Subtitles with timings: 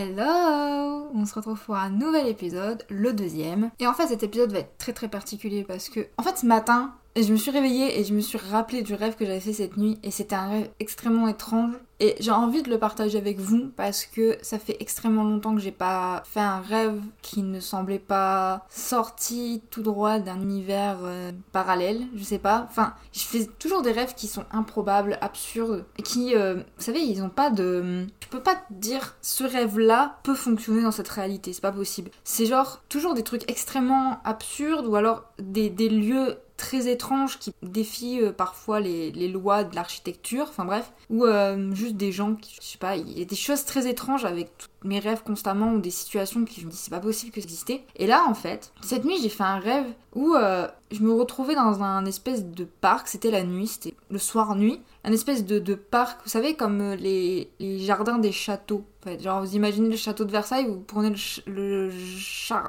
[0.00, 3.72] Hello On se retrouve pour un nouvel épisode, le deuxième.
[3.80, 6.46] Et en fait cet épisode va être très très particulier parce que en fait ce
[6.46, 9.52] matin, je me suis réveillée et je me suis rappelé du rêve que j'avais fait
[9.52, 9.98] cette nuit.
[10.02, 11.74] Et c'était un rêve extrêmement étrange.
[12.00, 15.60] Et j'ai envie de le partager avec vous parce que ça fait extrêmement longtemps que
[15.60, 21.32] j'ai pas fait un rêve qui ne semblait pas sorti tout droit d'un univers euh,
[21.50, 22.66] parallèle, je sais pas.
[22.70, 27.00] Enfin, je fais toujours des rêves qui sont improbables, absurdes, et qui, euh, vous savez,
[27.00, 28.06] ils ont pas de...
[28.22, 32.12] Je peux pas te dire ce rêve-là peut fonctionner dans cette réalité, c'est pas possible.
[32.22, 38.20] C'est genre toujours des trucs extrêmement absurdes ou alors des lieux très étranges qui défient
[38.20, 42.56] euh, parfois les, les, lois de l'architecture, enfin bref, ou euh, juste des gens qui,
[42.60, 45.72] je sais pas, il y a des choses très étranges avec tous mes rêves constamment
[45.72, 47.84] ou des situations qui je me dis c'est pas possible que ça existait.
[47.96, 51.54] Et là en fait, cette nuit j'ai fait un rêve où euh, je me retrouvais
[51.54, 55.58] dans un espèce de parc, c'était la nuit, c'était le soir nuit, un espèce de,
[55.58, 58.84] de parc, vous savez comme euh, les, les, jardins des châteaux.
[59.06, 61.90] En genre vous imaginez le château de Versailles, vous prenez le, le,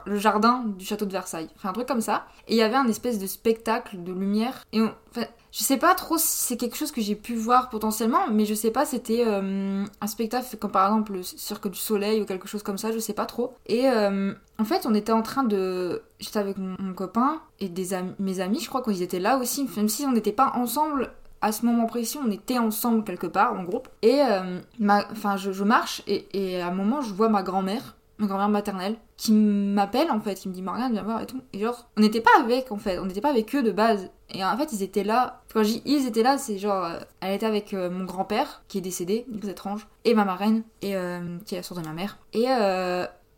[0.05, 2.25] le, jardin du château de Versailles, enfin un truc comme ça.
[2.47, 4.81] Et il y avait un espèce de spectacle de lumière et
[5.15, 8.53] je sais pas trop si c'est quelque chose que j'ai pu voir potentiellement, mais je
[8.53, 12.47] sais pas, c'était euh, un spectacle comme par exemple le Cirque du Soleil ou quelque
[12.47, 13.53] chose comme ça, je sais pas trop.
[13.65, 16.03] Et euh, en fait, on était en train de.
[16.19, 19.89] J'étais avec mon, copain et des mes amis, je crois qu'ils étaient là aussi, même
[19.89, 23.63] si on n'était pas ensemble à ce moment précis, on était ensemble quelque part en
[23.63, 23.87] groupe.
[24.01, 28.49] Et euh, enfin, je, marche et, à un moment, je vois ma grand-mère, ma grand-mère
[28.49, 31.41] maternelle, qui m'appelle en fait, qui me dit Morgane, viens voir et tout.
[31.53, 34.11] Et genre, on n'était pas avec en fait, on n'était pas avec eux de base.
[34.31, 35.41] Et en fait, ils étaient là.
[35.53, 38.61] Quand je dis ils étaient là, c'est genre, euh, elle était avec euh, mon grand-père
[38.67, 41.85] qui est décédé, c'est étrange, et ma marraine, et euh, qui est la soeur de
[41.85, 42.17] ma mère.
[42.33, 42.45] Et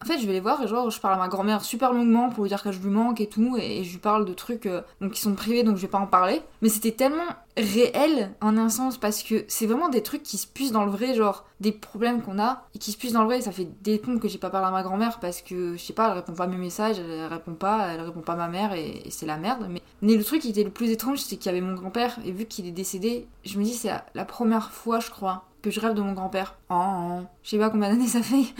[0.02, 2.30] en fait, je vais les voir et genre, je parle à ma grand-mère super longuement
[2.30, 4.66] pour lui dire que je lui manque et tout, et, je lui parle de trucs
[4.66, 4.82] euh,
[5.14, 6.42] qui sont privés, donc je vais pas en parler.
[6.62, 7.24] Mais c'était tellement
[7.56, 10.92] réel en un sens parce que c'est vraiment des trucs qui se puissent dans le
[10.92, 13.42] vrai, genre des problèmes qu'on a et qui se puissent dans le vrai.
[13.42, 15.94] Ça fait des comptes que j'ai pas parlé à ma grand-mère parce que je sais
[15.94, 18.48] pas, elle répond pas à mes messages, elle répond pas, elle répond pas à ma
[18.48, 19.68] mère et, c'est la merde.
[19.70, 19.82] Mais,
[20.16, 22.46] le truc qui était le plus étrange, c'est qu'il y avait mon grand-père et vu
[22.46, 25.94] qu'il est décédé, je me dis c'est la première fois, je crois, que je rêve
[25.94, 26.58] de mon grand-père.
[26.70, 28.54] Oh, je sais pas combien d'années ça fait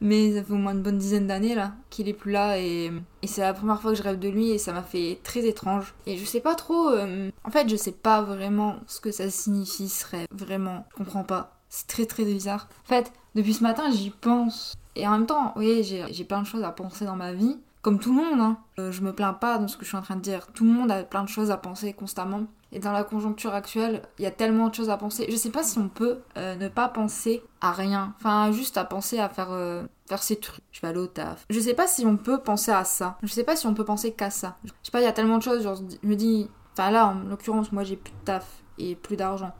[0.00, 2.92] mais ça fait au moins une bonne dizaine d'années là qu'il est plus là et,
[3.22, 5.46] et c'est la première fois que je rêve de lui et ça m'a fait très
[5.46, 5.94] étrange.
[6.06, 9.30] Et je sais pas trop, euh, en fait je sais pas vraiment ce que ça
[9.30, 11.52] signifie ce rêve, vraiment, je comprends pas.
[11.68, 12.68] C'est très très bizarre.
[12.84, 14.74] En fait, depuis ce matin j'y pense.
[14.94, 17.58] Et en même temps, oui, j'ai plein de choses à penser dans ma vie.
[17.82, 18.56] Comme tout le monde, hein.
[18.80, 20.48] Euh, je me plains pas dans ce que je suis en train de dire.
[20.54, 22.46] Tout le monde a plein de choses à penser constamment.
[22.72, 25.26] Et dans la conjoncture actuelle, il y a tellement de choses à penser.
[25.28, 28.14] Je sais pas si on peut euh, ne pas penser à rien.
[28.18, 30.64] Enfin, juste à penser à faire, euh, faire ses trucs.
[30.72, 31.44] Je vais aller au taf.
[31.48, 33.18] Je sais pas si on peut penser à ça.
[33.22, 34.56] Je sais pas si on peut penser qu'à ça.
[34.64, 35.62] Je sais pas, il y a tellement de choses.
[36.02, 36.50] Je me dis.
[36.72, 38.46] Enfin, là, en l'occurrence, moi, j'ai plus de taf
[38.78, 39.52] et plus d'argent.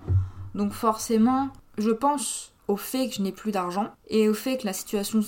[0.55, 4.66] Donc, forcément, je pense au fait que je n'ai plus d'argent et au fait que
[4.66, 5.21] la situation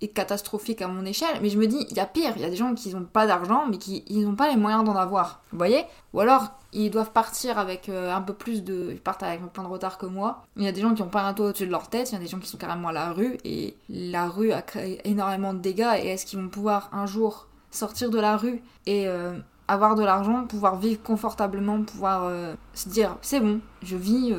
[0.00, 2.44] est catastrophique à mon échelle, mais je me dis, il y a pire, il y
[2.44, 5.42] a des gens qui n'ont pas d'argent, mais qui n'ont pas les moyens d'en avoir.
[5.50, 5.84] Vous voyez?
[6.12, 8.90] Ou alors, ils doivent partir avec euh, un peu plus de.
[8.92, 10.44] Ils partent avec un plein de retard que moi.
[10.56, 12.14] Il y a des gens qui n'ont pas un toit au-dessus de leur tête, il
[12.14, 15.00] y a des gens qui sont carrément à la rue, et la rue a créé
[15.08, 19.08] énormément de dégâts, et est-ce qu'ils vont pouvoir un jour sortir de la rue et.
[19.08, 19.38] Euh,
[19.70, 24.34] avoir de l'argent, pouvoir vivre confortablement, pouvoir euh, se dire c'est bon, je vis,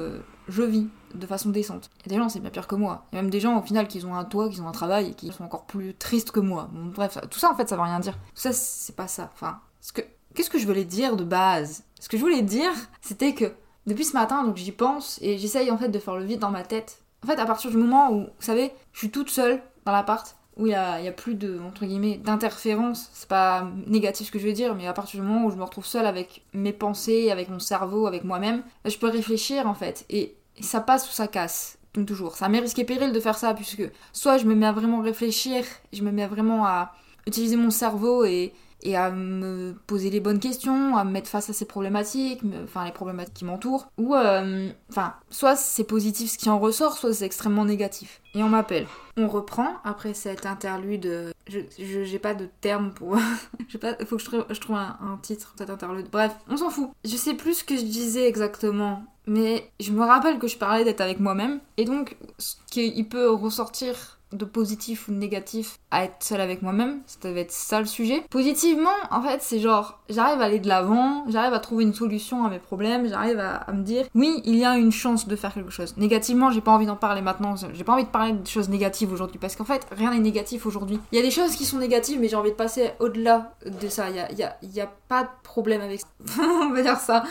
[0.47, 1.89] je vis de façon décente.
[1.99, 3.05] Il y a des gens, c'est bien pire que moi.
[3.11, 4.71] Il y a même des gens, au final, qui ont un toit, qui ont un
[4.71, 6.69] travail et qui sont encore plus tristes que moi.
[6.73, 8.13] Bref, tout ça, en fait, ça veut rien dire.
[8.13, 9.29] Tout ça, c'est pas ça.
[9.33, 10.01] Enfin, ce que...
[10.33, 11.83] qu'est-ce que je voulais dire de base?
[11.99, 12.71] Ce que je voulais dire,
[13.01, 13.51] c'était que
[13.85, 16.51] depuis ce matin, donc j'y pense et j'essaye, en fait, de faire le vide dans
[16.51, 17.01] ma tête.
[17.23, 20.35] En fait, à partir du moment où, vous savez, je suis toute seule dans l'appart,
[20.57, 24.47] où il y a, plus de, entre guillemets, d'interférence, c'est pas négatif ce que je
[24.47, 27.31] veux dire, mais à partir du moment où je me retrouve seule avec mes pensées,
[27.31, 30.05] avec mon cerveau, avec moi-même, je peux réfléchir, en fait.
[30.09, 31.77] Et ça passe ou ça casse.
[31.93, 32.35] Donc toujours.
[32.35, 35.65] Ça m'est risqué péril de faire ça puisque soit je me mets à vraiment réfléchir,
[35.91, 36.93] je me mets vraiment à
[37.25, 41.49] utiliser mon cerveau et, et à me poser les bonnes questions, à me mettre face
[41.49, 46.37] à ces problématiques, enfin les problématiques qui m'entourent, ou euh, enfin soit c'est positif ce
[46.37, 48.21] qui en ressort, soit c'est extrêmement négatif.
[48.35, 48.85] Et on m'appelle.
[49.17, 51.33] On reprend après cette interlude.
[51.47, 53.17] Je j'ai pas de terme pour.
[53.81, 53.95] pas.
[54.05, 56.07] Faut que je trouve, je trouve un, un titre cette interlude.
[56.11, 56.91] Bref, on s'en fout.
[57.03, 60.83] Je sais plus ce que je disais exactement mais je me rappelle que je parlais
[60.83, 66.03] d'être avec moi-même, et donc ce qui peut ressortir de positif ou de négatif à
[66.03, 68.23] être seule avec moi-même, ça devait être ça le sujet.
[68.29, 72.45] Positivement, en fait, c'est genre, j'arrive à aller de l'avant, j'arrive à trouver une solution
[72.45, 75.53] à mes problèmes, j'arrive à, me dire, oui, il y a une chance de faire
[75.53, 75.95] quelque chose.
[75.97, 79.11] Négativement, j'ai pas envie d'en parler maintenant, j'ai pas envie de parler de choses négatives
[79.11, 80.99] aujourd'hui, parce qu'en fait, rien n'est négatif aujourd'hui.
[81.11, 83.87] Il y a des choses qui sont négatives, mais j'ai envie de passer au-delà de
[83.87, 84.09] ça.
[84.09, 86.07] Il y a, y, a, pas de problème avec ça.
[86.39, 87.23] on va dire ça.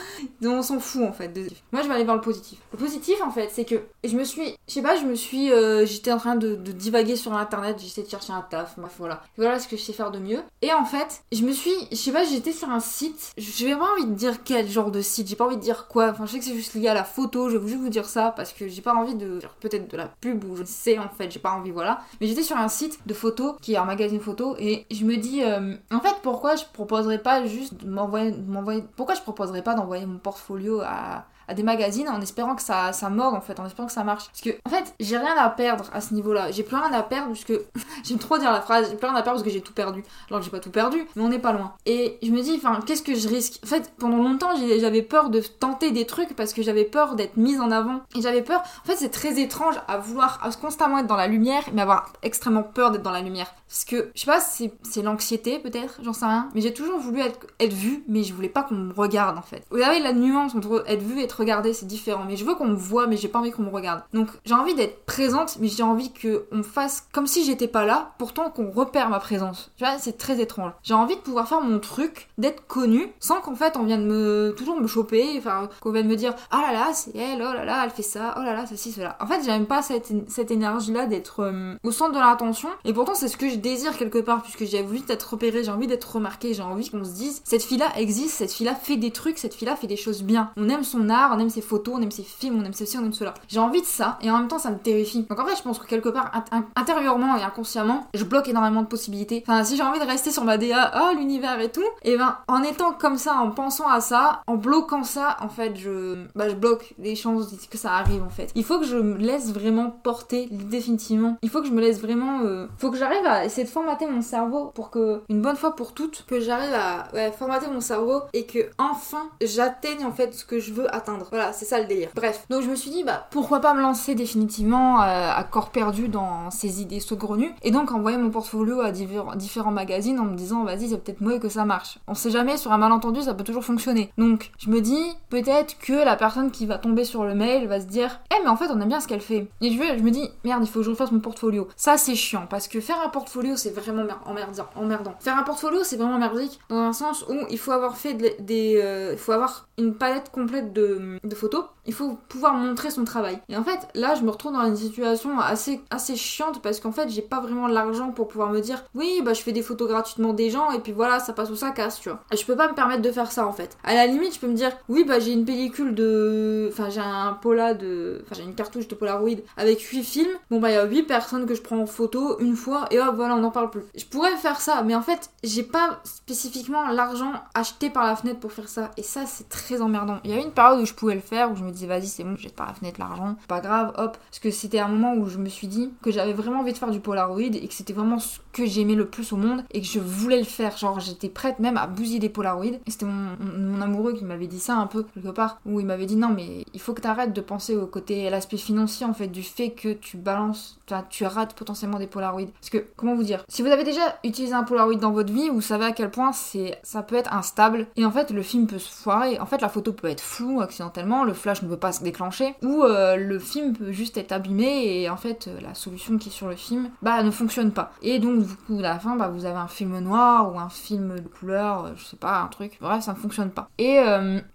[0.44, 1.32] On s'en fout, en fait.
[1.72, 2.58] Moi, je vais aller vers le positif.
[2.72, 5.52] Le positif, en fait, c'est que je me suis, je sais pas, je me suis,
[5.52, 8.94] euh, j'étais en train de, de divaguer sur internet, j'essayais de chercher un taf, bref,
[8.99, 9.23] voilà.
[9.37, 10.43] Voilà ce que je sais faire de mieux.
[10.62, 13.93] Et en fait, je me suis, je sais pas, j'étais sur un site, j'ai pas
[13.93, 16.32] envie de dire quel genre de site, j'ai pas envie de dire quoi, enfin, je
[16.32, 18.55] sais que c'est juste lié à la photo, je vais juste vous dire ça parce
[18.55, 21.40] que j'ai pas envie de peut-être de la pub ou je sais en fait, j'ai
[21.40, 22.00] pas envie, voilà.
[22.20, 25.17] Mais j'étais sur un site de photos qui est un magazine photo et je me
[25.17, 29.62] dis, euh, en fait, pourquoi je proposerais pas juste de m'envoyer, m'envoyer, pourquoi je proposerais
[29.62, 33.40] pas d'envoyer mon portfolio à à des magazines en espérant que ça, ça morde en
[33.40, 34.26] fait, en espérant que ça marche.
[34.28, 36.50] Parce que en fait, j'ai rien à perdre à ce niveau-là.
[36.50, 37.52] J'ai plus rien à perdre puisque
[38.04, 40.04] j'aime trop dire la phrase, j'ai plus rien à perdre parce que j'ai tout perdu.
[40.28, 41.72] Alors que j'ai pas tout perdu, mais on n'est pas loin.
[41.86, 43.60] Et je me dis, enfin, qu'est-ce que je risque?
[43.64, 44.50] En fait, pendant longtemps,
[44.80, 48.00] j'avais peur de tenter des trucs parce que j'avais peur d'être mise en avant.
[48.14, 48.62] Et j'avais peur.
[48.84, 52.12] En fait, c'est très étrange à vouloir à constamment être dans la lumière, mais avoir
[52.22, 53.54] extrêmement peur d'être dans la lumière.
[53.68, 56.48] Parce que, je sais pas, c'est l'anxiété peut-être, j'en sais rien.
[56.54, 59.42] Mais j'ai toujours voulu être, être vue, mais je voulais pas qu'on me regarde en
[59.42, 59.64] fait.
[59.70, 62.25] Vous savez, la nuance entre être vue et être regardée, c'est différent.
[62.26, 64.02] Mais je veux qu'on me voit, mais j'ai pas envie qu'on me regarde.
[64.12, 68.12] Donc j'ai envie d'être présente, mais j'ai envie qu'on fasse comme si j'étais pas là,
[68.19, 69.70] pourtant qu'on repère ma présence.
[69.76, 70.73] Tu vois, c'est très étrange.
[70.82, 74.55] J'ai envie de pouvoir faire mon truc, d'être connue, sans qu'en fait on vienne me
[74.56, 77.64] toujours me choper, enfin qu'on vienne me dire ah là là, c'est elle, oh là
[77.64, 79.17] là, elle fait ça, oh là là, ceci, cela.
[79.20, 82.69] En fait, j'aime pas cette, cette énergie-là d'être euh, au centre de l'attention.
[82.85, 85.70] Et pourtant, c'est ce que je désire quelque part, puisque j'ai envie d'être repérée, j'ai
[85.70, 89.11] envie d'être remarquée, j'ai envie qu'on se dise cette fille-là existe, cette fille-là fait des
[89.11, 90.50] trucs, cette fille-là fait des choses bien.
[90.56, 92.98] On aime son art, on aime ses photos, on aime ses films, on aime ceci,
[92.98, 93.34] on aime cela.
[93.48, 95.25] J'ai envie de ça, et en même temps, ça me terrifie.
[95.28, 96.32] Donc en fait, je pense que quelque part,
[96.76, 99.44] intérieurement et inconsciemment, je bloque énormément de possibilités.
[99.46, 102.36] Enfin, si j'ai envie de rester sur ma DA, oh l'univers et tout, et ben
[102.48, 106.48] en étant comme ça, en pensant à ça, en bloquant ça, en fait, je, bah,
[106.48, 108.50] je bloque les chances que ça arrive en fait.
[108.54, 111.36] Il faut que je me laisse vraiment porter définitivement.
[111.42, 112.40] Il faut que je me laisse vraiment.
[112.42, 112.66] Euh...
[112.78, 115.92] Faut que j'arrive à essayer de formater mon cerveau pour que, une bonne fois pour
[115.94, 120.44] toutes, que j'arrive à ouais, formater mon cerveau et que enfin j'atteigne en fait ce
[120.44, 121.17] que je veux atteindre.
[121.30, 122.10] Voilà, c'est ça le délire.
[122.14, 125.70] Bref, donc je me suis dit, bah pourquoi pas me lancer définitivement euh, à corps
[125.70, 130.36] perdu dans ces idées saugrenues et donc envoyer mon portfolio à différents magazines en me
[130.36, 131.98] disant, vas-y, c'est peut-être moi que ça marche.
[132.06, 134.12] On sait jamais, sur un malentendu, ça peut toujours fonctionner.
[134.18, 137.80] Donc je me dis, peut-être que la personne qui va tomber sur le mail va
[137.80, 139.48] se dire, eh mais en fait on aime bien ce qu'elle fait.
[139.60, 141.68] Et je, je me dis, merde, il faut que je refasse mon portfolio.
[141.76, 144.66] Ça c'est chiant parce que faire un portfolio c'est vraiment emmerdant.
[144.76, 145.14] emmerdant.
[145.20, 148.80] Faire un portfolio c'est vraiment merdique dans un sens où il faut avoir fait des,
[148.82, 151.66] euh, il faut avoir une palette complète de, de photos.
[151.88, 153.40] Il faut pouvoir montrer son travail.
[153.49, 156.93] Et en fait, là, je me retrouve dans une situation assez, assez chiante parce qu'en
[156.93, 159.88] fait, j'ai pas vraiment l'argent pour pouvoir me dire oui, bah je fais des photos
[159.88, 162.20] gratuitement des gens et puis voilà, ça passe ou ça casse, tu vois.
[162.31, 163.79] Et je peux pas me permettre de faire ça en fait.
[163.85, 166.69] À la limite, je peux me dire oui, bah j'ai une pellicule de.
[166.70, 168.23] Enfin, j'ai un pola de.
[168.25, 170.31] Enfin, j'ai une cartouche de Polaroid avec 8 films.
[170.50, 173.00] Bon, bah il y a 8 personnes que je prends en photo une fois et
[173.00, 173.85] hop, voilà, on n'en parle plus.
[173.96, 178.40] Je pourrais faire ça, mais en fait, j'ai pas spécifiquement l'argent acheté par la fenêtre
[178.40, 178.90] pour faire ça.
[178.99, 180.19] Et ça, c'est très emmerdant.
[180.25, 182.06] Il y a une période où je pouvais le faire, où je me disais vas-y,
[182.06, 184.16] c'est bon, jette par la fenêtre l'argent, pas grave, hop.
[184.16, 186.78] Parce que c'était un moment où je me suis dit que j'avais vraiment envie de
[186.78, 189.80] faire du Polaroid et que c'était vraiment ce que j'aimais le plus au monde et
[189.80, 190.76] que je voulais le faire.
[190.76, 192.78] Genre, j'étais prête même à bousiller des Polaroids.
[192.86, 196.16] C'était mon, amoureux qui m'avait dit ça un peu, quelque part, où il m'avait dit
[196.16, 199.42] non, mais il faut que t'arrêtes de penser au côté, l'aspect financier en fait, du
[199.42, 200.77] fait que tu balances,
[201.08, 202.46] tu rates potentiellement des Polaroids.
[202.61, 205.49] Parce que, comment vous dire, si vous avez déjà utilisé un Polaroid dans votre vie,
[205.49, 208.67] vous savez à quel point c'est, ça peut être instable et en fait le film
[208.67, 209.38] peut se foirer.
[209.40, 212.55] En fait, la photo peut être floue accidentellement, le flash ne peut pas se déclencher
[212.62, 216.29] ou euh, le film peut juste être abîmé et en fait euh, la solution qui
[216.29, 217.93] est sur le film bah ne fonctionne pas.
[218.02, 220.68] Et donc du coup à la fin bah vous avez un film noir ou un
[220.68, 223.68] film de couleur, euh, je sais pas, un truc, bref ça ne fonctionne pas.
[223.78, 223.99] Et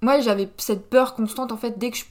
[0.02, 2.06] moi j'avais cette peur constante en fait dès que je,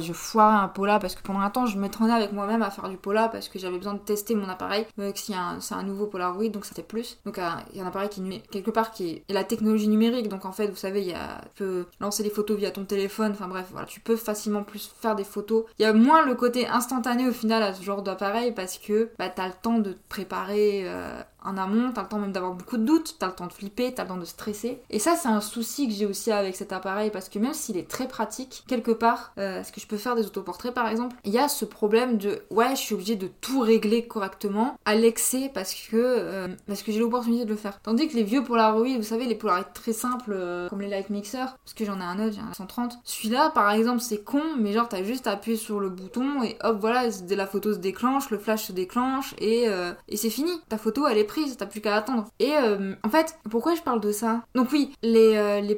[0.00, 2.88] je foirais un pola parce que pendant un temps je m'entraînais avec moi-même à faire
[2.88, 6.48] du pola parce que j'avais besoin de tester mon appareil, euh, c'est un, nouveau Polaroid
[6.48, 7.18] donc c'était plus.
[7.24, 7.38] Donc
[7.72, 10.52] il y a un appareil qui quelque part qui est la technologie numérique donc en
[10.52, 13.48] fait vous savez il y a, tu peux lancer des photos via ton téléphone, enfin
[13.48, 15.64] bref voilà, tu peux facilement plus faire des photos.
[15.78, 19.10] Il y a moins le côté instantané au final à ce genre d'appareil parce que
[19.18, 22.52] bah, t'as le temps de te préparer euh, en amont, t'as le temps même d'avoir
[22.52, 24.80] beaucoup de doutes, t'as le temps de flipper, t'as le temps de stresser.
[24.90, 27.76] Et ça, c'est un souci que j'ai aussi avec cet appareil parce que même s'il
[27.76, 31.16] est très pratique, quelque part, euh, est-ce que je peux faire des autoportraits par exemple,
[31.24, 34.94] il y a ce problème de ouais, je suis obligée de tout régler correctement à
[34.94, 37.80] l'excès parce que euh, que j'ai l'opportunité de le faire.
[37.82, 41.10] Tandis que les vieux Polaroid, vous savez, les Polaroid très simples euh, comme les Light
[41.10, 42.98] Mixer, parce que j'en ai un autre, j'ai un 130.
[43.04, 46.78] Celui-là, par exemple, c'est con, mais genre t'as juste appuyé sur le bouton et hop,
[46.80, 49.66] voilà, la photo se déclenche, le flash se déclenche et,
[50.08, 50.50] et c'est fini.
[50.68, 52.26] Ta photo, elle est prise, t'as plus qu'à attendre.
[52.38, 54.42] Et euh, en fait, pourquoi je parle de ça?
[54.54, 55.74] Donc oui, les, euh, les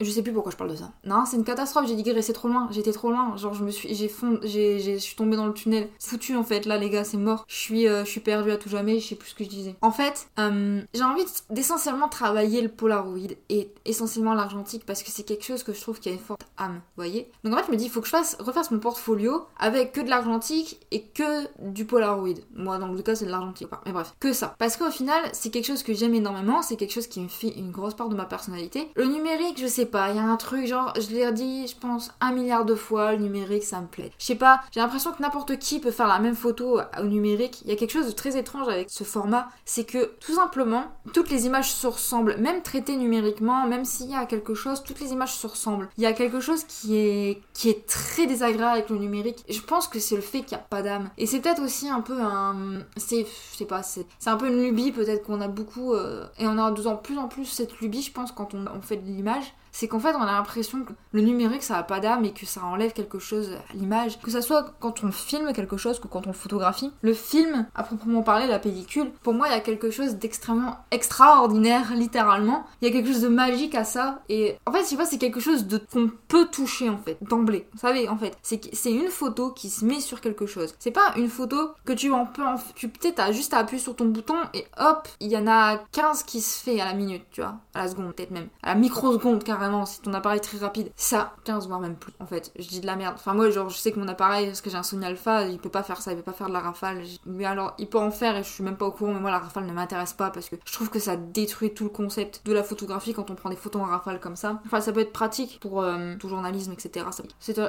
[0.00, 0.92] je sais plus pourquoi je parle de ça.
[1.04, 3.94] Non, c'est une catastrophe, j'ai digressé trop loin, j'étais trop loin, genre je me suis
[3.94, 5.88] j'ai fond j'ai je suis tombée dans le tunnel.
[5.98, 7.44] Foutu en fait là les gars, c'est mort.
[7.48, 9.48] Je suis euh, je suis perdue à tout jamais, je sais plus ce que je
[9.48, 9.74] disais.
[9.82, 15.24] En fait, euh, j'ai envie d'essentiellement travailler le Polaroid et essentiellement l'argentique parce que c'est
[15.24, 17.30] quelque chose que je trouve qui a une forte âme, vous voyez.
[17.44, 19.92] Donc en fait, je me dis il faut que je fasse refasse mon portfolio avec
[19.92, 22.40] que de l'argentique et que du Polaroid.
[22.54, 24.54] Moi dans le cas, c'est de l'argentique, mais bref, que ça.
[24.58, 27.50] Parce qu'au final, c'est quelque chose que j'aime énormément, c'est quelque chose qui me fait
[27.58, 28.88] une grosse part de ma personnalité.
[28.96, 32.12] Le numérique, je sais il y a un truc genre, je l'ai dit, je pense,
[32.20, 34.12] un milliard de fois, le numérique, ça me plaît.
[34.18, 37.62] Je sais pas, j'ai l'impression que n'importe qui peut faire la même photo au numérique.
[37.64, 40.84] Il y a quelque chose de très étrange avec ce format, c'est que tout simplement,
[41.12, 45.00] toutes les images se ressemblent, même traitées numériquement, même s'il y a quelque chose, toutes
[45.00, 45.88] les images se ressemblent.
[45.96, 49.44] Il y a quelque chose qui est, qui est très désagréable avec le numérique.
[49.48, 51.10] Je pense que c'est le fait qu'il n'y a pas d'âme.
[51.18, 52.80] Et c'est peut-être aussi un peu un.
[52.96, 55.94] C'est, je sais pas, c'est un peu une lubie peut-être qu'on a beaucoup.
[55.94, 58.80] Euh, et on a de plus en plus cette lubie, je pense, quand on, on
[58.82, 62.00] fait de l'image c'est qu'en fait on a l'impression que le numérique ça a pas
[62.00, 64.20] d'âme et que ça enlève quelque chose à l'image.
[64.20, 66.92] Que ça soit quand on filme quelque chose que quand on photographie.
[67.02, 70.78] Le film, à proprement parler, la pellicule, pour moi il y a quelque chose d'extrêmement
[70.90, 72.64] extraordinaire, littéralement.
[72.80, 74.22] Il y a quelque chose de magique à ça.
[74.28, 77.18] Et en fait, je sais pas, c'est quelque chose de qu'on peut toucher en fait,
[77.22, 77.66] d'emblée.
[77.72, 80.74] Vous savez, en fait, c'est une photo qui se met sur quelque chose.
[80.78, 82.44] C'est pas une photo que tu en peux.
[82.44, 85.46] En, tu peut-être as juste à appuyer sur ton bouton et hop, il y en
[85.46, 87.56] a 15 qui se fait à la minute, tu vois.
[87.74, 88.48] À la seconde, peut-être même.
[88.62, 91.94] À la microseconde, car vraiment, si ton appareil est très rapide, ça, 15 voire même
[91.94, 92.50] plus, en fait.
[92.58, 93.14] Je dis de la merde.
[93.16, 95.58] Enfin, moi, genre, je sais que mon appareil, parce que j'ai un Sony Alpha, il
[95.58, 97.02] peut pas faire ça, il peut pas faire de la rafale.
[97.26, 99.30] Mais alors, il peut en faire et je suis même pas au courant, mais moi,
[99.30, 102.42] la rafale ne m'intéresse pas parce que je trouve que ça détruit tout le concept
[102.44, 104.60] de la photographie quand on prend des photos en rafale comme ça.
[104.66, 107.06] Enfin, ça peut être pratique pour euh, tout journalisme, etc.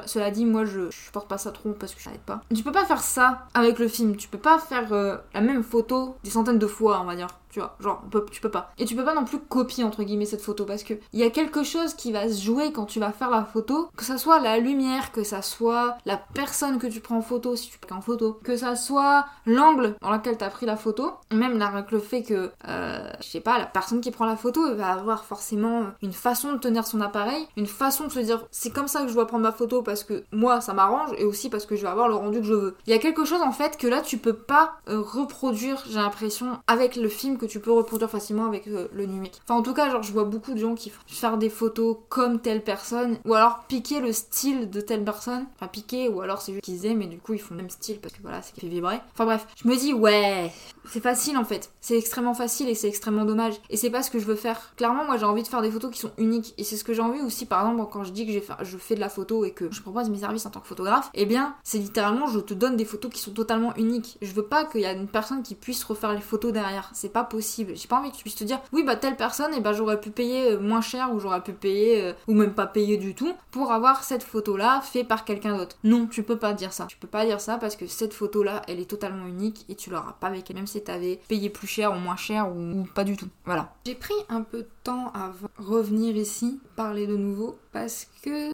[0.06, 2.42] cela dit, moi, je, je porte pas ça trop parce que je n'arrête pas.
[2.56, 4.16] Tu peux pas faire ça avec le film.
[4.16, 7.28] Tu peux pas faire euh, la même photo des centaines de fois, on va dire
[7.52, 8.72] tu vois, genre, tu peux pas.
[8.78, 11.24] Et tu peux pas non plus copier, entre guillemets, cette photo, parce que il y
[11.24, 14.18] a quelque chose qui va se jouer quand tu vas faire la photo, que ça
[14.18, 17.78] soit la lumière, que ça soit la personne que tu prends en photo, si tu
[17.80, 21.62] prends en photo, que ça soit l'angle dans lequel tu as pris la photo, même
[21.62, 24.92] avec le fait que, euh, je sais pas, la personne qui prend la photo, va
[24.92, 28.88] avoir forcément une façon de tenir son appareil, une façon de se dire, c'est comme
[28.88, 31.66] ça que je dois prendre ma photo parce que moi, ça m'arrange, et aussi parce
[31.66, 32.76] que je vais avoir le rendu que je veux.
[32.88, 36.00] Il y a quelque chose, en fait, que là, tu peux pas euh, reproduire, j'ai
[36.00, 39.42] l'impression, avec le film que tu peux reproduire facilement avec euh, le numérique.
[39.44, 41.98] Enfin, en tout cas, genre, je vois beaucoup de gens qui font faire des photos
[42.10, 45.46] comme telle personne, ou alors piquer le style de telle personne.
[45.56, 47.70] Enfin, piquer, ou alors c'est juste qu'ils aiment, mais du coup, ils font le même
[47.70, 49.00] style parce que voilà, c'est qui fait vibrer.
[49.14, 50.52] Enfin, bref, je me dis, ouais,
[50.86, 51.72] c'est facile en fait.
[51.82, 53.56] C'est extrêmement facile et c'est extrêmement dommage.
[53.70, 54.74] Et c'est pas ce que je veux faire.
[54.76, 56.54] Clairement, moi, j'ai envie de faire des photos qui sont uniques.
[56.58, 58.34] Et c'est ce que j'ai envie aussi, par exemple, quand je dis que
[58.64, 61.10] je fais de la photo et que je propose mes services en tant que photographe,
[61.14, 64.18] eh bien, c'est littéralement, je te donne des photos qui sont totalement uniques.
[64.22, 66.90] Je veux pas qu'il y ait une personne qui puisse refaire les photos derrière.
[66.94, 67.74] C'est pas possible.
[67.76, 69.72] J'ai pas envie que tu puisses te dire, oui, bah telle personne, et eh bah
[69.72, 72.98] j'aurais pu payer euh, moins cher ou j'aurais pu payer, euh, ou même pas payer
[72.98, 75.78] du tout, pour avoir cette photo-là fait par quelqu'un d'autre.
[75.86, 76.86] Non, tu peux pas dire ça.
[76.88, 79.90] Tu peux pas dire ça parce que cette photo-là, elle est totalement unique et tu
[79.90, 83.06] l'auras pas avec elle, même si t'avais payé plus cher ou moins cher ou, pas
[83.06, 83.30] du tout.
[83.46, 83.74] Voilà.
[83.86, 88.52] J'ai pris un peu de temps à revenir ici, parler de nouveau, parce que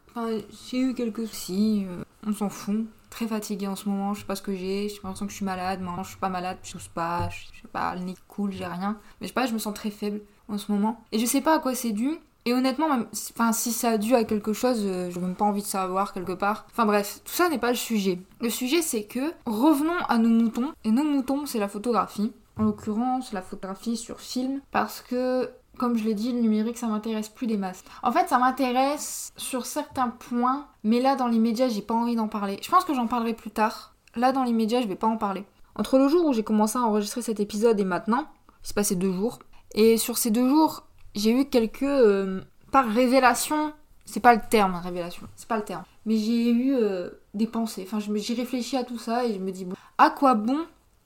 [0.70, 4.26] j'ai eu quelques soucis, euh, on s'en fout très fatiguée en ce moment, je sais
[4.26, 6.58] pas ce que j'ai, j'ai l'impression que je suis malade, mais je suis pas malade,
[6.62, 8.98] je pas, je sais pas, le nez cool, j'ai rien.
[9.20, 11.02] Mais je sais pas, je me sens très faible en ce moment.
[11.12, 12.18] Et je sais pas à quoi c'est dû.
[12.44, 15.44] Et honnêtement, même, enfin, si ça a dû à quelque chose, euh, j'ai même pas
[15.44, 16.66] envie de savoir quelque part.
[16.70, 18.20] Enfin bref, tout ça n'est pas le sujet.
[18.40, 20.72] Le sujet c'est que revenons à nos moutons.
[20.84, 22.32] Et nos moutons, c'est la photographie.
[22.56, 24.60] En l'occurrence, la photographie sur film.
[24.70, 27.84] Parce que comme je l'ai dit, le numérique, ça m'intéresse plus des masses.
[28.02, 32.28] En fait, ça m'intéresse sur certains points, mais là, dans l'immédiat, j'ai pas envie d'en
[32.28, 32.58] parler.
[32.62, 33.94] Je pense que j'en parlerai plus tard.
[34.14, 35.44] Là, dans l'immédiat, je vais pas en parler.
[35.74, 38.26] Entre le jour où j'ai commencé à enregistrer cet épisode et maintenant,
[38.64, 39.38] il s'est passé deux jours.
[39.74, 41.82] Et sur ces deux jours, j'ai eu quelques.
[41.82, 42.40] Euh,
[42.72, 43.72] par révélation,
[44.04, 45.84] c'est pas le terme, révélation, c'est pas le terme.
[46.04, 47.86] Mais j'ai eu euh, des pensées.
[47.86, 50.58] Enfin, j'ai réfléchi à tout ça et je me dis, bon, à quoi bon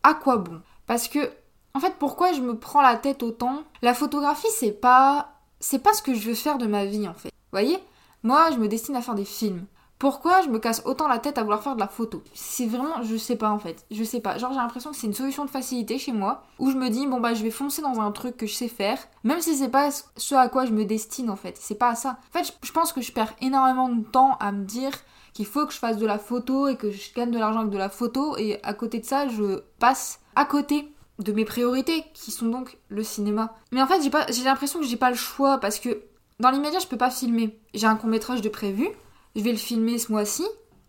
[0.02, 0.60] À quoi bon?
[0.86, 1.30] Parce que
[1.74, 3.62] en fait, pourquoi je me prends la tête autant?
[3.82, 5.28] La photographie, c'est pas.
[5.60, 7.28] C'est pas ce que je veux faire de ma vie, en fait.
[7.28, 7.78] Vous voyez?
[8.22, 9.66] Moi, je me destine à faire des films.
[9.98, 12.24] Pourquoi je me casse autant la tête à vouloir faire de la photo?
[12.34, 14.36] C'est vraiment, je sais pas en fait, je sais pas.
[14.36, 17.06] Genre j'ai l'impression que c'est une solution de facilité chez moi, où je me dis
[17.06, 19.68] bon bah je vais foncer dans un truc que je sais faire, même si c'est
[19.68, 21.56] pas ce à quoi je me destine en fait.
[21.56, 22.18] C'est pas ça.
[22.30, 24.90] En fait, je pense que je perds énormément de temps à me dire
[25.34, 27.70] qu'il faut que je fasse de la photo et que je gagne de l'argent avec
[27.70, 30.92] de la photo, et à côté de ça, je passe à côté
[31.24, 33.54] de mes priorités, qui sont donc le cinéma.
[33.70, 36.02] Mais en fait, j'ai l'impression que j'ai pas le choix parce que
[36.40, 37.58] dans l'immédiat, je peux pas filmer.
[37.74, 38.88] J'ai un court métrage de prévu,
[39.36, 40.44] je vais le filmer ce mois-ci,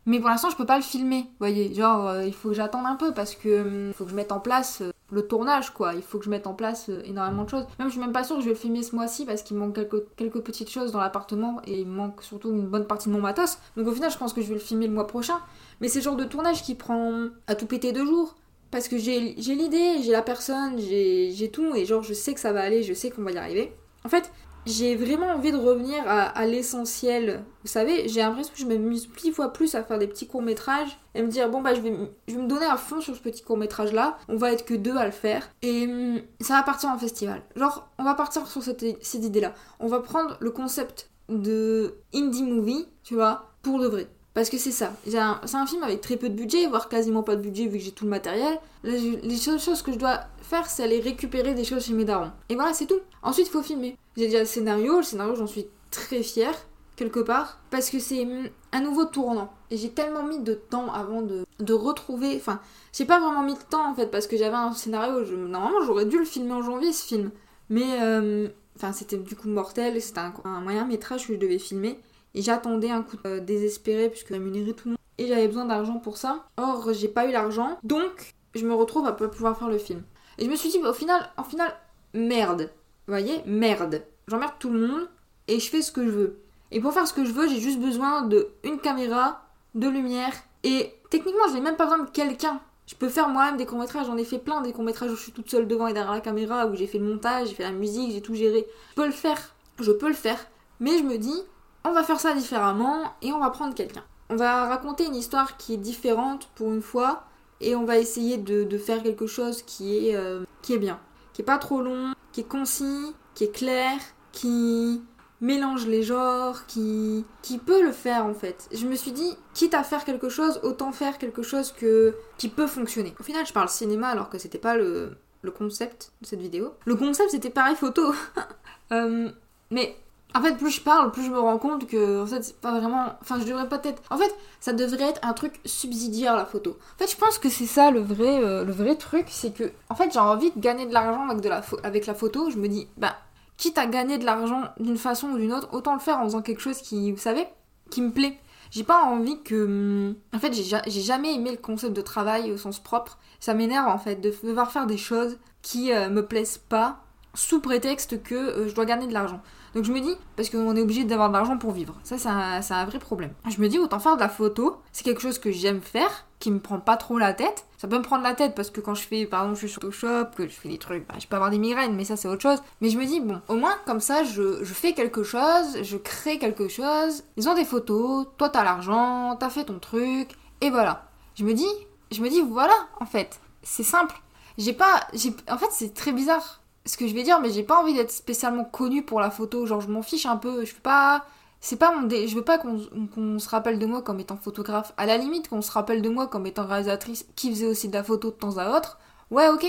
[0.06, 1.74] Mais pour l'instant, je peux pas le filmer, voyez.
[1.74, 4.34] Genre, euh, il faut que j'attende un peu parce que il faut que je mette
[4.34, 5.94] en place euh, le tournage, quoi.
[5.94, 7.66] Il faut que je mette en place euh, énormément de choses.
[7.80, 9.56] Même, je suis même pas sûre que je vais le filmer ce mois-ci parce qu'il
[9.56, 13.14] manque quelques, quelques petites choses dans l'appartement et il manque surtout une bonne partie de
[13.14, 13.60] mon matos.
[13.78, 15.40] Donc, au final, je pense que je vais le filmer le mois prochain.
[15.80, 18.36] Mais c'est le genre de tournage qui prend à tout péter deux jours.
[18.74, 22.52] Parce que j'ai l'idée, j'ai la personne, j'ai tout, et genre, je sais que ça
[22.52, 23.72] va aller, je sais qu'on va y arriver.
[24.04, 24.32] En fait,
[24.66, 27.46] j'ai vraiment envie de revenir à, l'essentiel.
[27.64, 30.98] Vous savez, j'ai l'impression que je m'amuse dix fois plus à faire des petits courts-métrages
[31.14, 31.96] et me dire, bon, bah, je vais,
[32.28, 34.18] je vais me donner à fond sur ce petit court-métrage-là.
[34.28, 35.48] On va être que deux à le faire.
[35.62, 37.44] Et hum, ça va partir en festival.
[37.56, 39.54] Genre, on va partir sur cette, cette idée-là.
[39.82, 44.08] On va prendre le concept de indie movie, tu vois, pour de vrai.
[44.34, 44.94] Parce que c'est ça.
[45.06, 47.84] C'est un film avec très peu de budget, voire quasiment pas de budget vu que
[47.84, 48.60] j'ai tout le matériel.
[48.84, 52.32] Les seules choses que je dois faire, c'est aller récupérer des choses chez mes darons.
[52.50, 53.00] Et voilà, c'est tout.
[53.22, 53.96] Ensuite, il faut filmer.
[54.18, 54.98] J'ai déjà le scénario.
[54.98, 56.56] Le scénario, j'en suis très fière,
[56.96, 57.60] quelque part.
[57.70, 59.54] Parce que c'est hum, un nouveau tournant.
[59.70, 62.36] Et j'ai tellement mis de temps avant de, de retrouver.
[62.36, 62.60] Enfin,
[62.92, 65.24] j'ai pas vraiment mis de temps en fait, parce que j'avais un scénario.
[65.38, 67.30] Normalement, j'aurais dû le filmer en janvier, ce film.
[67.70, 68.02] Mais.
[68.02, 70.02] euh, Enfin, c'était du coup mortel.
[70.02, 72.00] C'était un, un moyen métrage que je devais filmer.
[72.36, 75.00] Et j'attendais un coup euh, désespéré puisque rémunérer tout le monde.
[75.18, 76.46] Et j'avais besoin d'argent pour ça.
[76.58, 77.78] Or, j'ai pas eu l'argent.
[77.84, 80.04] Donc, je me retrouve à pas pouvoir faire le film.
[80.38, 81.74] Et je me suis dit, bah, au final, en final,
[82.14, 82.72] merde.
[83.08, 84.04] Vous voyez Merde.
[84.28, 85.10] J'emmerde tout le monde
[85.48, 86.40] et je fais ce que je veux.
[86.72, 90.34] Et pour faire ce que je veux, j'ai juste besoin de une caméra, de lumière.
[90.64, 92.60] Et techniquement, je n'ai même pas besoin de quelqu'un.
[92.88, 94.08] Je peux faire moi-même des courts-métrages.
[94.08, 96.22] J'en ai fait plein des courts-métrages où je suis toute seule devant et derrière la
[96.22, 98.66] caméra, où j'ai fait le montage, j'ai fait la musique, j'ai tout géré.
[98.92, 99.54] Je peux le faire.
[99.80, 100.40] Je peux le faire.
[100.80, 101.44] Mais je me dis,
[101.84, 104.04] on va faire ça différemment et on va prendre quelqu'un.
[104.30, 107.24] On va raconter une histoire qui est différente pour une fois
[107.62, 111.00] et on va essayer de, faire quelque chose qui est, euh, qui est bien.
[111.34, 113.98] Qui est pas trop long, qui est concis, qui est clair,
[114.32, 115.02] qui
[115.42, 118.70] mélange les genres, qui, qui peut le faire en fait.
[118.72, 122.50] Je me suis dit, quitte à faire quelque chose, autant faire quelque chose que, qui
[122.50, 123.14] peut fonctionner.
[123.20, 126.74] Au final, je parle cinéma alors que c'était pas le, le concept de cette vidéo.
[126.86, 128.14] Le concept c'était pareil photo.
[128.92, 129.32] Euh,
[129.72, 129.96] mais
[130.36, 132.72] en fait, plus je parle, plus je me rends compte que en fait, c'est pas
[132.80, 133.14] vraiment.
[133.22, 134.02] Enfin, je devrais peut-être.
[134.10, 136.78] En fait, ça devrait être un truc subsidiaire la photo.
[136.96, 139.72] En fait, je pense que c'est ça le vrai, euh, le vrai truc, c'est que
[139.90, 142.50] en fait, j'ai envie de gagner de l'argent avec de la avec la photo.
[142.50, 143.16] Je me dis, bah,
[143.58, 146.42] quitte à gagner de l'argent d'une façon ou d'une autre, autant le faire en faisant
[146.42, 147.46] quelque chose qui, vous savez,
[147.92, 148.40] qui me plaît.
[148.72, 149.66] J'ai pas envie que.
[149.66, 153.20] hum, En fait, j'ai ja- j'ai jamais aimé le concept de travail au sens propre.
[153.40, 157.02] Ça m'énerve en fait de devoir faire des choses qui euh, me plaisent pas
[157.36, 159.42] sous prétexte que euh, je dois gagner de l'argent.
[159.76, 161.96] Donc je me dis, parce qu'on est obligé d'avoir de l'argent pour vivre.
[162.04, 163.34] Ça, c'est un, un vrai problème.
[163.50, 164.78] Je me dis, autant faire de la photo.
[164.92, 167.66] C'est quelque chose que j'aime faire, qui me prend pas trop la tête.
[167.78, 169.70] Ça peut me prendre la tête parce que quand je fais, par exemple, je suis
[169.70, 172.16] sur Photoshop, que je fais des trucs, bah, je peux avoir des migraines, mais ça,
[172.16, 172.60] c'est autre chose.
[172.82, 175.98] Mais je me dis, bon, au moins, comme ça, je, je fais quelque chose, je
[175.98, 177.24] crée quelque chose.
[177.38, 180.30] Ils ont des photos, toi, t'as l'argent, t'as fait ton truc,
[180.62, 181.06] et voilà.
[181.36, 181.68] Je me dis,
[182.12, 183.40] je me dis, voilà, en fait.
[183.64, 184.16] C'est simple.
[184.58, 185.08] J'ai pas.
[185.14, 187.94] j'ai En fait, c'est très bizarre ce que je vais dire, mais j'ai pas envie
[187.94, 189.66] d'être spécialement connue pour la photo.
[189.66, 190.66] Genre, je m'en fiche un peu.
[190.66, 191.26] Je veux pas.
[191.62, 192.28] C'est pas mon dé...
[192.28, 194.94] Je veux pas qu'on se rappelle de moi comme étant photographe.
[194.98, 197.94] À la limite, qu'on se rappelle de moi comme étant réalisatrice qui faisait aussi de
[197.94, 199.00] la photo de temps à autre.
[199.32, 199.66] Ouais, ok.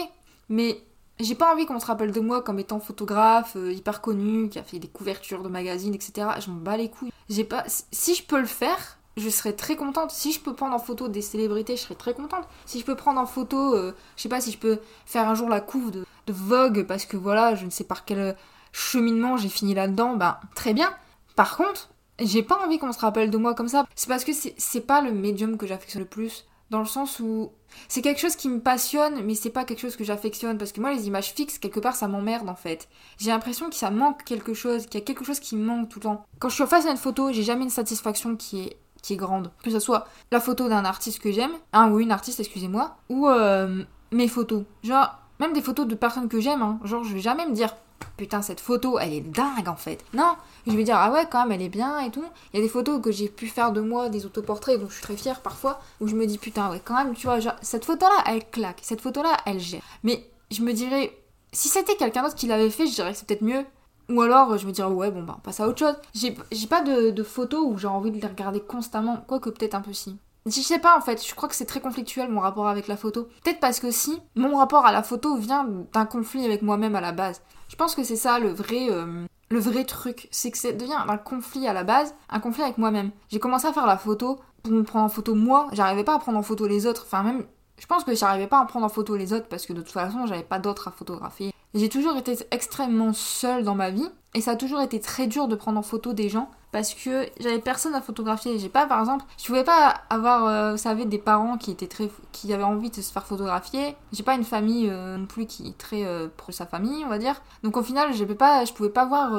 [0.49, 0.83] Mais
[1.21, 4.59] j'ai pas envie qu'on se rappelle de moi comme étant photographe euh, hyper connu, qui
[4.59, 6.27] a fait des couvertures de magazines, etc.
[6.41, 7.13] Je m'en bats les couilles.
[7.29, 7.63] J'ai pas.
[7.69, 10.11] Si je peux le faire, je serais très contente.
[10.11, 12.45] Si je peux prendre en photo des célébrités, je serais très contente.
[12.67, 15.37] Si je peux prendre en photo, euh, je sais pas si je peux faire un
[15.37, 18.37] jour la couve de, de Vogue parce que voilà, je ne sais par quel
[18.73, 20.93] cheminement j'ai fini là-dedans, bah très bien.
[21.37, 23.87] Par contre, j'ai pas envie qu'on se rappelle de moi comme ça.
[23.95, 26.47] C'est parce que c'est pas le médium que j'affectionne le plus.
[26.71, 27.53] Dans le sens où
[27.89, 30.59] c'est quelque chose qui me passionne, mais c'est pas quelque chose que j'affectionne.
[30.59, 32.89] Parce que moi, les images fixes, quelque part, ça m'emmerde en fait.
[33.19, 35.99] J'ai l'impression que ça manque quelque chose, qu'il y a quelque chose qui manque tout
[35.99, 36.25] le temps.
[36.39, 39.17] Quand je suis face à une photo, j'ai jamais une satisfaction qui est qui est
[39.17, 39.53] grande.
[39.63, 43.29] Que ce soit la photo d'un artiste que j'aime, un ou une artiste, excusez-moi, ou
[43.29, 44.65] euh, mes photos.
[44.83, 46.79] Genre, même des photos de personnes que j'aime, hein.
[46.85, 47.75] genre je vais jamais me dire
[48.17, 50.05] putain cette photo elle est dingue en fait.
[50.13, 50.35] Non,
[50.67, 52.25] je vais dire ah ouais quand même elle est bien et tout.
[52.53, 54.95] Il y a des photos que j'ai pu faire de moi, des autoportraits dont je
[54.95, 57.57] suis très fière parfois, où je me dis putain ouais quand même tu vois genre,
[57.63, 59.83] cette photo là elle claque, cette photo là elle gère.
[60.03, 61.17] Mais je me dirais
[61.53, 63.65] si c'était quelqu'un d'autre qui l'avait fait je dirais que c'est peut-être mieux.
[64.11, 65.97] Ou alors je me dirais ouais bon bah on passe à autre chose.
[66.15, 69.81] J'ai pas de, de photos où j'ai envie de les regarder constamment, quoique peut-être un
[69.81, 70.19] peu si.
[70.47, 72.99] Je sais pas en fait, je crois que c'est très conflictuel mon rapport avec la
[72.99, 73.29] photo.
[73.43, 77.01] Peut-être parce que si, mon rapport à la photo vient d'un conflit avec moi-même à
[77.01, 77.41] la base.
[77.69, 80.99] Je pense que c'est ça le vrai, euh, le vrai truc, c'est que ça devient
[81.09, 83.11] un conflit à la base, un conflit avec moi-même.
[83.31, 86.19] J'ai commencé à faire la photo pour me prendre en photo moi, j'arrivais pas à
[86.19, 87.47] prendre en photo les autres, enfin même,
[87.79, 89.93] je pense que j'arrivais pas à prendre en photo les autres parce que de toute
[89.93, 91.53] façon j'avais pas d'autres à photographier.
[91.75, 95.49] J'ai toujours été extrêmement seule dans ma vie et ça a toujours été très dur
[95.49, 98.59] de prendre en photo des gens parce que j'avais personne à photographier.
[98.59, 101.87] J'ai pas, par exemple, je pouvais pas avoir, euh, vous savez, des parents qui étaient
[101.87, 103.97] très, qui avaient envie de se faire photographier.
[104.13, 107.09] J'ai pas une famille euh, non plus qui est très euh, pour sa famille, on
[107.09, 107.41] va dire.
[107.63, 109.39] Donc au final, je pas, je pouvais pas voir,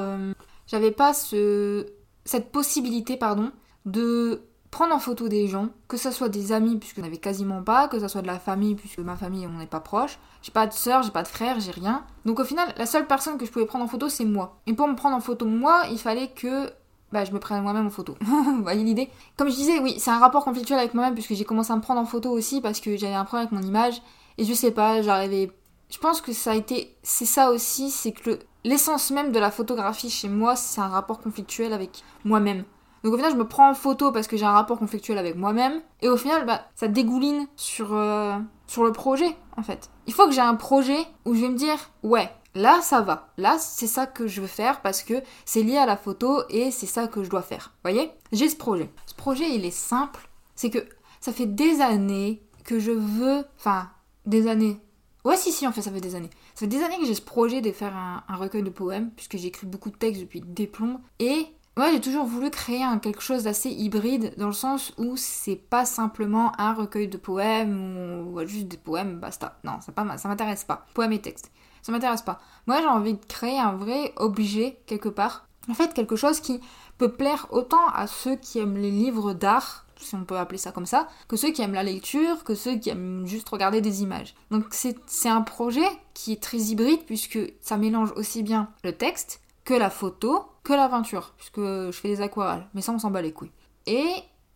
[0.67, 1.85] j'avais pas ce,
[2.23, 3.51] cette possibilité, pardon,
[3.85, 4.41] de
[4.75, 7.97] prendre en photo des gens, que ce soit des amis, puisque n'avais quasiment pas, que
[7.97, 10.19] ce soit de la famille, puisque ma famille, on n'est pas proche.
[10.41, 12.03] J'ai pas de soeur, j'ai pas de frère, j'ai rien.
[12.25, 14.59] Donc au final, la seule personne que je pouvais prendre en photo, c'est moi.
[14.67, 16.69] Et pour me prendre en photo moi, il fallait que
[17.13, 18.17] bah, je me prenne moi-même en photo.
[18.21, 19.09] Vous voyez l'idée?
[19.37, 21.81] Comme je disais, oui, c'est un rapport conflictuel avec moi-même, puisque j'ai commencé à me
[21.81, 24.01] prendre en photo aussi, parce que j'avais un problème avec mon image.
[24.37, 25.53] Et je sais pas, j'arrivais.
[25.89, 26.97] Je pense que ça a été.
[27.01, 31.21] C'est ça aussi, c'est que l'essence même de la photographie chez moi, c'est un rapport
[31.21, 32.65] conflictuel avec moi-même.
[33.05, 35.35] Donc au final, je me prends en photo parce que j'ai un rapport conflictuel avec
[35.35, 35.79] moi-même.
[36.01, 39.91] Et au final, bah, ça dégouline sur, euh, sur le projet, en fait.
[40.07, 43.27] Il faut que j'ai un projet où je vais me dire, ouais, là, ça va.
[43.37, 46.71] Là, c'est ça que je veux faire parce que c'est lié à la photo et
[46.71, 47.73] c'est ça que je dois faire.
[47.75, 48.09] Vous voyez?
[48.31, 48.89] J'ai ce projet.
[49.05, 50.27] Ce projet, il est simple.
[50.55, 50.83] C'est que
[51.21, 53.45] ça fait des années que je veux...
[53.59, 53.87] Enfin,
[54.25, 54.79] des années.
[55.25, 56.29] Ouais, si, si, en fait, ça fait des années.
[56.53, 59.37] Ça fait des années que j'ai ce projet de faire un, recueil de poèmes, puisque
[59.37, 61.01] j'écris beaucoup de textes depuis des plombs.
[61.19, 65.57] Et moi, j'ai toujours voulu créer quelque chose d'assez hybride, dans le sens où c'est
[65.57, 69.59] pas simplement un recueil de poèmes ou, juste des poèmes, basta.
[69.65, 70.85] Non, ça, pas, ça m'intéresse pas.
[70.93, 71.51] Poèmes et textes.
[71.81, 72.39] Ça m'intéresse pas.
[72.65, 75.47] Moi, j'ai envie de créer un vrai objet, quelque part.
[75.69, 76.61] En fait, quelque chose qui
[76.97, 80.71] peut plaire autant à ceux qui aiment les livres d'art, si on peut appeler ça
[80.71, 84.01] comme ça, que ceux qui aiment la lecture, que ceux qui aiment juste regarder des
[84.01, 84.33] images.
[84.51, 89.41] Donc c'est un projet qui est très hybride puisque ça mélange aussi bien le texte
[89.63, 93.11] que la photo, que la peinture, puisque je fais des aquarelles, mais ça on s'en
[93.11, 93.51] bat les couilles.
[93.85, 94.05] Et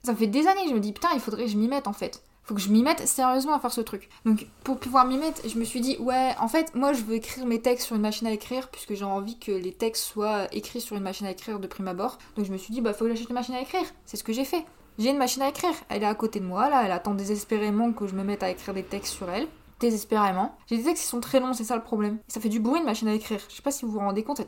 [0.04, 1.88] ça fait des années que je me dis putain il faudrait que je m'y mette
[1.88, 2.24] en fait.
[2.44, 4.10] Faut que je m'y mette sérieusement à faire ce truc.
[4.26, 7.16] Donc pour pouvoir m'y mettre, je me suis dit ouais en fait moi je veux
[7.16, 10.48] écrire mes textes sur une machine à écrire puisque j'ai envie que les textes soient
[10.52, 12.18] écrits sur une machine à écrire de prime abord.
[12.36, 13.86] Donc je me suis dit bah faut que j'achète une machine à écrire.
[14.06, 14.66] C'est ce que j'ai fait.
[14.98, 15.74] J'ai une machine à écrire.
[15.90, 18.50] Elle est à côté de moi là, elle attend désespérément que je me mette à
[18.50, 19.48] écrire des textes sur elle
[19.80, 20.58] désespérément.
[20.68, 22.18] J'ai des textes qui sont très longs, c'est ça le problème.
[22.28, 23.40] Ça fait du bruit une machine à écrire.
[23.50, 24.42] Je sais pas si vous vous rendez compte,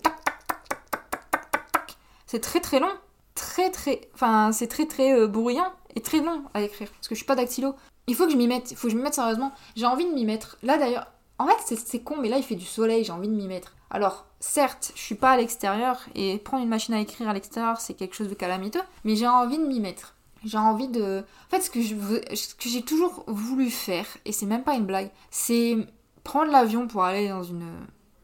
[2.32, 2.92] c'est très très long.
[3.36, 4.10] Très très.
[4.14, 6.90] Enfin, c'est très très euh, bruyant et très long à écrire.
[6.90, 7.76] Parce que je suis pas dactylo.
[8.08, 8.72] Il faut que je m'y mette.
[8.72, 9.52] Il faut que je m'y mette sérieusement.
[9.76, 10.58] J'ai envie de m'y mettre.
[10.64, 11.08] Là d'ailleurs.
[11.40, 13.76] En fait, c'est con, mais là il fait du soleil, j'ai envie de m'y mettre.
[13.90, 17.82] Alors, certes, je suis pas à l'extérieur et prendre une machine à écrire à l'extérieur,
[17.82, 20.14] c'est quelque chose de calamiteux, mais j'ai envie de m'y mettre.
[20.46, 21.24] J'ai envie de.
[21.48, 24.86] En fait, ce que ce que j'ai toujours voulu faire, et c'est même pas une
[24.86, 25.76] blague, c'est
[26.24, 27.66] prendre l'avion pour aller dans une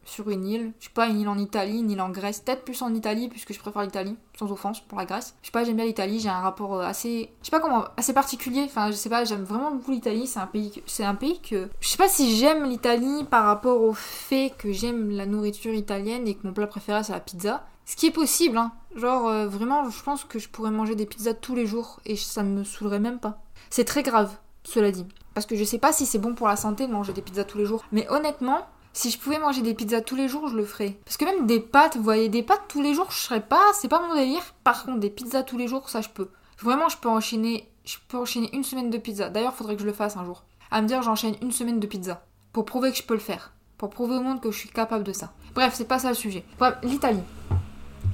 [0.07, 0.73] sur une île.
[0.79, 2.39] Je sais pas, une île en Italie, une île en Grèce.
[2.39, 5.35] Peut-être plus en Italie, puisque je préfère l'Italie, sans offense pour la Grèce.
[5.41, 7.29] Je sais pas, j'aime bien l'Italie, j'ai un rapport euh, assez.
[7.41, 7.85] Je sais pas comment.
[7.97, 8.63] assez particulier.
[8.65, 10.27] Enfin, je sais pas, j'aime vraiment beaucoup l'Italie.
[10.27, 10.81] C'est un pays.
[10.85, 11.69] C'est un que.
[11.79, 16.27] Je sais pas si j'aime l'Italie par rapport au fait que j'aime la nourriture italienne
[16.27, 17.65] et que mon plat préféré c'est la pizza.
[17.85, 18.73] Ce qui est possible, hein.
[18.95, 22.15] Genre, euh, vraiment, je pense que je pourrais manger des pizzas tous les jours et
[22.17, 23.41] ça ne me saoulerait même pas.
[23.69, 25.05] C'est très grave, cela dit.
[25.33, 27.45] Parce que je sais pas si c'est bon pour la santé de manger des pizzas
[27.45, 27.83] tous les jours.
[27.91, 28.67] Mais honnêtement,
[28.97, 30.97] si je pouvais manger des pizzas tous les jours, je le ferais.
[31.05, 33.61] Parce que même des pâtes, vous voyez, des pâtes tous les jours, je serais pas,
[33.75, 34.41] c'est pas mon délire.
[34.63, 36.29] Par contre, des pizzas tous les jours, ça je peux.
[36.63, 39.29] Vraiment, je peux enchaîner, je peux enchaîner une semaine de pizza.
[39.29, 40.45] D'ailleurs, faudrait que je le fasse un jour.
[40.71, 42.25] À me dire, j'enchaîne une semaine de pizza.
[42.53, 43.53] Pour prouver que je peux le faire.
[43.77, 45.31] Pour prouver au monde que je suis capable de ça.
[45.53, 46.43] Bref, c'est pas ça le sujet.
[46.57, 47.21] Bref, l'Italie.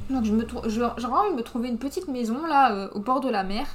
[0.10, 3.22] Donc, je me j'aurais envie de me trouver une petite maison là, euh, au bord
[3.22, 3.68] de la mer,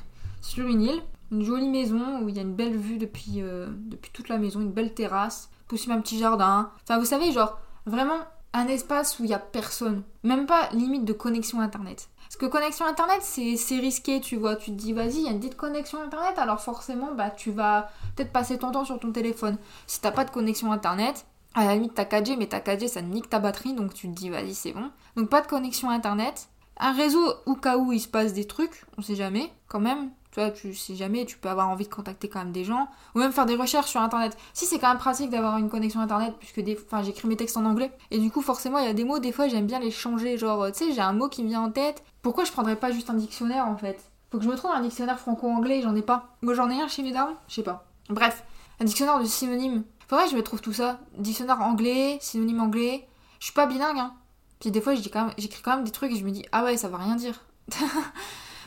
[0.43, 1.01] sur une île.
[1.33, 4.37] Une jolie maison où il y a une belle vue depuis, euh, depuis toute la
[4.37, 6.71] maison, une belle terrasse pousser un petit jardin.
[6.83, 8.19] Enfin, vous savez, genre, vraiment
[8.53, 10.03] un espace où il y a personne.
[10.23, 12.09] Même pas limite de connexion internet.
[12.23, 14.57] Parce que connexion internet, c'est risqué, tu vois.
[14.57, 17.51] Tu te dis, vas-y, il y a une petite connexion internet, alors forcément, bah, tu
[17.51, 19.57] vas peut-être passer ton temps sur ton téléphone.
[19.87, 23.01] Si t'as pas de connexion internet, à la limite, t'as 4G, mais ta 4G, ça
[23.01, 24.91] nique ta batterie, donc tu te dis, vas-y, c'est bon.
[25.17, 26.49] Donc, pas de connexion internet.
[26.79, 30.11] Un réseau au cas où il se passe des trucs, on sait jamais, quand même.
[30.31, 33.19] Tu vois, sais jamais, tu peux avoir envie de contacter quand même des gens, ou
[33.19, 34.37] même faire des recherches sur internet.
[34.53, 36.79] Si c'est quand même pratique d'avoir une connexion internet, puisque des...
[36.85, 39.19] enfin, j'écris mes textes en anglais, et du coup forcément il y a des mots,
[39.19, 41.63] des fois j'aime bien les changer, genre tu sais, j'ai un mot qui me vient
[41.63, 44.11] en tête, pourquoi je prendrais pas juste un dictionnaire en fait?
[44.31, 46.37] Faut que je me trouve un dictionnaire franco-anglais, j'en ai pas.
[46.43, 47.87] Moi j'en ai un chez mes darons, je sais pas.
[48.11, 48.45] Bref,
[48.81, 49.85] un dictionnaire de synonymes.
[50.07, 51.01] Faudrait que je me trouve tout ça.
[51.17, 53.09] Dictionnaire anglais, synonyme anglais.
[53.39, 54.15] Je suis pas bilingue, hein.
[54.61, 55.31] Puis des fois j'écris quand,
[55.65, 57.41] quand même des trucs et je me dis, ah ouais, ça va rien dire.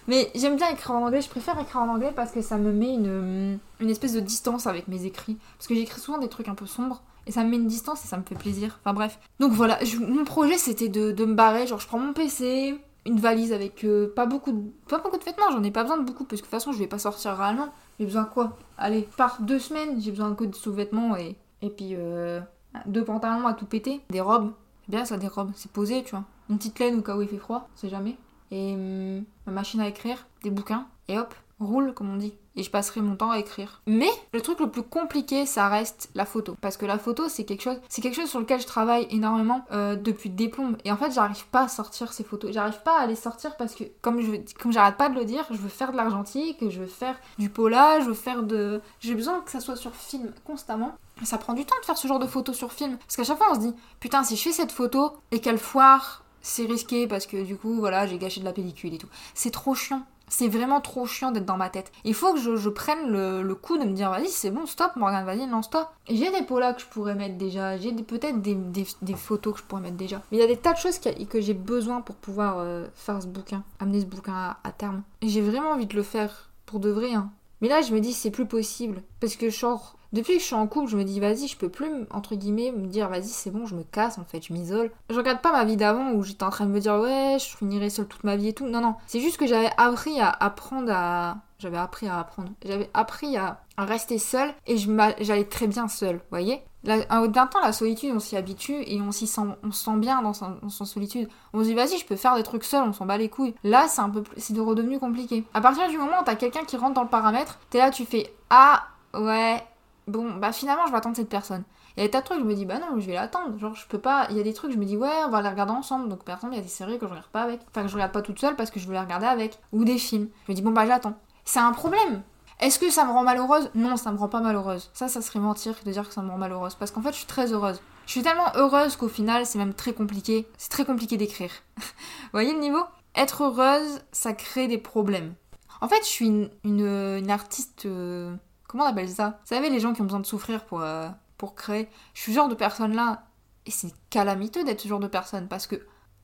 [0.07, 2.71] Mais j'aime bien écrire en anglais, je préfère écrire en anglais parce que ça me
[2.71, 5.37] met une, une espèce de distance avec mes écrits.
[5.57, 8.03] Parce que j'écris souvent des trucs un peu sombres et ça me met une distance
[8.03, 8.79] et ça me fait plaisir.
[8.81, 9.19] Enfin bref.
[9.39, 13.53] Donc voilà, mon projet c'était de, me barrer, genre je prends mon PC, une valise
[13.53, 16.25] avec euh, pas, beaucoup de, pas beaucoup de vêtements, j'en ai pas besoin de beaucoup
[16.25, 17.69] parce que de toute façon je vais pas sortir réellement.
[17.99, 18.57] J'ai besoin quoi?
[18.77, 22.39] Allez, par deux semaines, j'ai besoin que de sous-vêtements et, et puis euh,
[22.85, 24.51] deux pantalons à tout péter, des robes.
[24.87, 26.25] Bien ça, des robes, c'est posé, tu vois.
[26.49, 28.17] Une petite laine au cas où il fait froid, c'est jamais.
[28.51, 32.33] Et hum, ma machine à écrire, des bouquins, et hop, roule comme on dit.
[32.57, 33.81] Et je passerai mon temps à écrire.
[33.87, 36.57] Mais le truc le plus compliqué, ça reste la photo.
[36.59, 39.63] Parce que la photo, c'est quelque chose, c'est quelque chose sur lequel je travaille énormément
[39.71, 40.75] euh, depuis des plombes.
[40.83, 42.51] Et en fait, j'arrive pas à sortir ces photos.
[42.51, 45.45] J'arrive pas à les sortir parce que, comme je, comme j'arrête pas de le dire,
[45.49, 49.15] je veux faire de l'argentique, je veux faire du pola, je veux faire de, j'ai
[49.15, 50.95] besoin que ça soit sur film constamment.
[51.23, 52.97] Ça prend du temps de faire ce genre de photos sur film.
[52.97, 55.59] Parce qu'à chaque fois, on se dit, putain, si je fais cette photo et qu'elle
[55.59, 59.09] foire, c'est risqué parce que du coup, voilà, j'ai gâché de la pellicule et tout.
[59.33, 60.03] C'est trop chiant.
[60.27, 61.91] C'est vraiment trop chiant d'être dans ma tête.
[62.05, 65.25] Il faut que je, prenne le, coup de me dire, vas-y, c'est bon, stop, Morgane,
[65.25, 65.89] vas-y, non, stop.
[66.09, 69.81] J'ai des polas que je pourrais mettre déjà, j'ai peut-être des, photos que je pourrais
[69.81, 70.21] mettre déjà.
[70.31, 73.21] Mais il y a des tas de choses que, j'ai besoin pour pouvoir euh, faire
[73.21, 75.03] ce bouquin, amener ce bouquin à, à terme.
[75.21, 77.13] J'ai vraiment envie de le faire pour de vrai.
[77.13, 77.29] Hein.
[77.59, 79.03] Mais là, je me dis, c'est plus possible.
[79.19, 81.69] Parce que, genre, depuis que je suis en couple, je me dis vas-y, je peux
[81.69, 84.91] plus, entre guillemets, me dire vas-y, c'est bon, je me casse en fait, je m'isole.
[85.09, 87.57] Je regarde pas ma vie d'avant où j'étais en train de me dire ouais, je
[87.57, 88.65] finirai seule toute ma vie et tout.
[88.65, 91.37] Non, non, c'est juste que j'avais appris à apprendre à.
[91.59, 92.49] J'avais appris à apprendre.
[92.65, 98.11] J'avais appris à, rester seule et j'allais très bien seule, voyez d'un temps, la solitude,
[98.15, 101.29] on s'y habitue et on s'y sent, on se sent bien dans son, solitude.
[101.53, 103.53] On se dit, vas-y, je peux faire des trucs seul, on s'en bat les couilles.
[103.63, 105.43] Là, c'est un peu, c'est redevenu compliqué.
[105.53, 108.05] À partir du moment où t'as quelqu'un qui rentre dans le paramètre, t'es là, tu
[108.05, 109.63] fais, ah, ouais,
[110.07, 111.63] bon, bah finalement, je vais attendre cette personne.
[111.95, 113.57] Il y a des tas de trucs, je me dis, bah non, je vais l'attendre.
[113.59, 114.27] Genre, je peux pas.
[114.29, 116.07] Il y a des trucs, je me dis, ouais, on va les regarder ensemble.
[116.09, 117.59] Donc, par exemple, il y a des séries que je regarde pas avec.
[117.69, 119.59] Enfin, que je regarde pas toute seule parce que je veux les regarder avec.
[119.73, 120.29] Ou des films.
[120.47, 121.15] Je me dis, bon, bah j'attends.
[121.43, 122.23] C'est un problème.
[122.59, 123.71] Est-ce que ça me rend malheureuse?
[123.73, 124.91] Non, ça me rend pas malheureuse.
[124.93, 126.75] Ça, ça serait mentir de dire que ça me rend malheureuse.
[126.75, 127.81] Parce qu'en fait, je suis très heureuse.
[128.05, 130.47] Je suis tellement heureuse qu'au final, c'est même très compliqué.
[130.57, 131.51] C'est très compliqué d'écrire.
[131.77, 132.83] Vous voyez le niveau?
[133.15, 135.33] Être heureuse, ça crée des problèmes.
[135.81, 137.85] En fait, je suis une, artiste.
[137.85, 138.35] Euh,
[138.71, 139.39] Comment on appelle ça?
[139.41, 141.89] Vous savez, les gens qui ont besoin de souffrir pour, euh, pour créer.
[142.13, 143.23] Je suis ce genre de personne-là.
[143.65, 145.75] Et c'est calamiteux d'être ce genre de personne parce que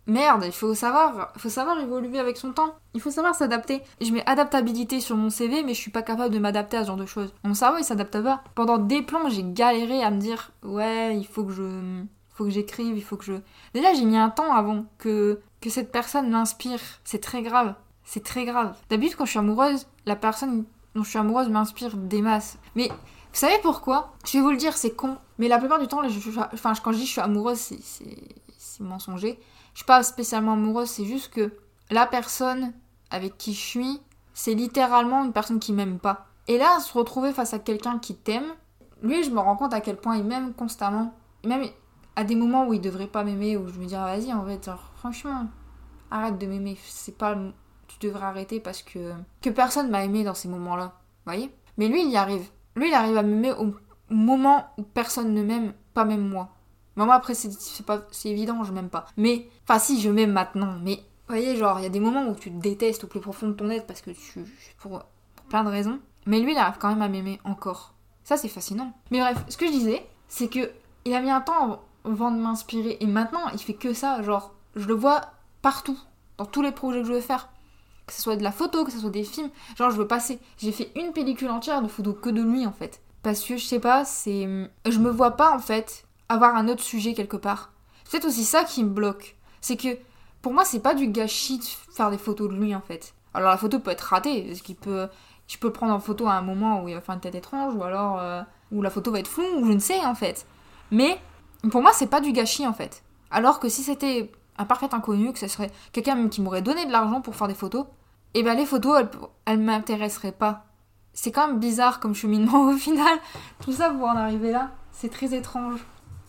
[0.05, 2.75] merde, il faut savoir, faut savoir évoluer avec son temps.
[2.93, 3.81] Il faut savoir s'adapter.
[3.99, 6.88] Je mets adaptabilité sur mon CV, mais je suis pas capable de m'adapter à ce
[6.88, 7.33] genre de choses.
[7.43, 8.41] Mon cerveau, il s'adapte pas.
[8.55, 12.49] Pendant des plans, j'ai galéré à me dire, ouais, il faut que je, faut que
[12.49, 13.33] j'écrive, il faut que je.
[13.73, 16.79] Déjà, j'ai mis un temps avant que que cette personne m'inspire.
[17.03, 17.75] C'est très grave.
[18.03, 18.73] C'est très grave.
[18.89, 20.63] D'habitude, quand je suis amoureuse, la personne
[20.97, 22.57] dont je suis amoureuse m'inspire des masses.
[22.75, 24.13] Mais vous savez pourquoi?
[24.25, 25.17] Je vais vous le dire, c'est con.
[25.38, 26.01] Mais la plupart du temps,
[26.53, 29.39] enfin, quand je dis je suis amoureuse, c'est mensonger.
[29.73, 31.53] Je suis pas spécialement amoureuse, c'est juste que
[31.89, 32.73] la personne
[33.10, 34.01] avec qui je suis,
[34.33, 36.27] c'est littéralement une personne qui m'aime pas.
[36.47, 38.47] Et là, se retrouver face à quelqu'un qui t'aime,
[39.01, 41.13] lui, je me rends compte à quel point il m'aime constamment.
[41.45, 41.65] Même
[42.15, 44.45] à des moments où il devrait pas m'aimer, où je me dis, ah, vas-y, en
[44.45, 45.47] fait, franchement,
[46.10, 46.77] arrête de m'aimer.
[46.83, 47.36] C'est pas
[47.88, 50.93] tu devrais arrêter parce que que personne m'a aimé dans ces moments-là,
[51.26, 51.52] voyez?
[51.78, 52.50] Mais lui, il y arrive.
[52.76, 53.73] Lui, il arrive à m'aimer au
[54.10, 56.50] moment où personne ne m'aime, pas même moi.
[56.95, 59.06] moi après, c'est pas c'est évident, je m'aime pas.
[59.17, 62.36] Mais enfin si, je m'aime maintenant, mais voyez, genre il y a des moments où
[62.36, 64.45] tu te détestes au plus profond de ton être parce que tu
[64.78, 65.04] pour,
[65.36, 66.00] pour plein de raisons.
[66.26, 67.93] Mais lui, il arrive quand même à m'aimer encore.
[68.23, 68.91] Ça, c'est fascinant.
[69.12, 70.71] Mais bref, ce que je disais, c'est que
[71.06, 74.54] il a mis un temps avant de m'inspirer et maintenant, il fait que ça, genre
[74.76, 75.21] je le vois
[75.62, 75.97] partout
[76.38, 77.50] dans tous les projets que je veux faire
[78.07, 79.49] que ce soit de la photo, que ce soit des films.
[79.77, 80.39] Genre, je veux passer.
[80.57, 83.01] J'ai fait une pellicule entière de photos que de lui, en fait.
[83.21, 84.47] Parce que, je sais pas, c'est.
[84.89, 87.71] Je me vois pas, en fait, avoir un autre sujet quelque part.
[88.05, 89.35] C'est aussi ça qui me bloque.
[89.59, 89.97] C'est que,
[90.41, 93.13] pour moi, c'est pas du gâchis de faire des photos de lui, en fait.
[93.33, 95.09] Alors, la photo peut être ratée, parce.
[95.47, 97.75] Je peux prendre en photo à un moment où il va faire une tête étrange,
[97.75, 98.19] ou alors.
[98.19, 98.41] Euh,
[98.71, 100.45] où la photo va être floue, ou je ne sais, en fait.
[100.91, 101.19] Mais,
[101.71, 103.03] pour moi, c'est pas du gâchis, en fait.
[103.31, 106.91] Alors que si c'était un parfait inconnu, que ce serait quelqu'un qui m'aurait donné de
[106.91, 107.85] l'argent pour faire des photos,
[108.38, 109.10] et eh ben les photos, elles,
[109.45, 110.67] elles m'intéresseraient pas.
[111.12, 113.17] C'est quand même bizarre comme cheminement au final.
[113.60, 115.80] Tout ça pour en arriver là, c'est très étrange.